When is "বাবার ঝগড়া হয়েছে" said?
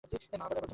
0.13-0.67